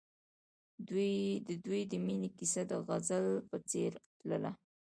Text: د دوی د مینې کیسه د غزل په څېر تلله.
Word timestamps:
د 1.47 1.49
دوی 1.65 1.81
د 1.91 1.93
مینې 2.05 2.29
کیسه 2.37 2.61
د 2.69 2.71
غزل 2.87 3.25
په 3.49 3.57
څېر 3.69 3.91
تلله. 4.19 4.51